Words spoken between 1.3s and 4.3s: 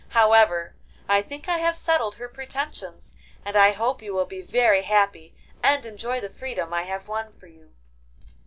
I have settled her pretensions, and I hope you will